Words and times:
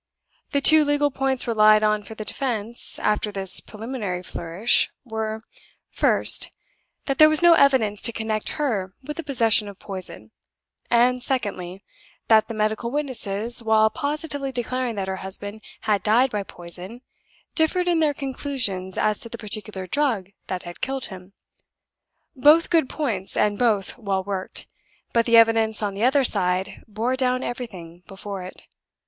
The 0.49 0.61
two 0.61 0.83
legal 0.83 1.11
points 1.11 1.45
relied 1.47 1.83
on 1.83 2.01
for 2.01 2.15
the 2.15 2.25
defense 2.25 2.97
(after 2.97 3.31
this 3.31 3.59
preliminary 3.59 4.23
flourish) 4.23 4.89
were: 5.05 5.43
First, 5.91 6.49
that 7.05 7.19
there 7.19 7.29
was 7.29 7.43
no 7.43 7.53
evidence 7.53 8.01
to 8.01 8.11
connect 8.11 8.53
her 8.57 8.95
with 9.03 9.17
the 9.17 9.23
possession 9.23 9.67
of 9.67 9.77
poison; 9.77 10.31
and, 10.89 11.21
secondly, 11.21 11.83
that 12.29 12.47
the 12.47 12.55
medical 12.55 12.89
witnesses, 12.89 13.61
while 13.61 13.91
positively 13.91 14.51
declaring 14.51 14.95
that 14.95 15.07
her 15.07 15.17
husband 15.17 15.61
had 15.81 16.01
died 16.01 16.31
by 16.31 16.41
poison, 16.41 17.01
differed 17.53 17.87
in 17.87 17.99
their 17.99 18.15
conclusions 18.15 18.97
as 18.97 19.19
to 19.19 19.29
the 19.29 19.37
particular 19.37 19.85
drug 19.85 20.31
that 20.47 20.63
had 20.63 20.81
killed 20.81 21.05
him. 21.13 21.33
Both 22.35 22.71
good 22.71 22.89
points, 22.89 23.37
and 23.37 23.55
both 23.59 23.99
well 23.99 24.23
worked; 24.23 24.65
but 25.13 25.27
the 25.27 25.37
evidence 25.37 25.83
on 25.83 25.93
the 25.93 26.05
other 26.05 26.23
side 26.23 26.83
bore 26.87 27.15
down 27.15 27.43
everything 27.43 28.01
before 28.07 28.41
it. 28.41 28.63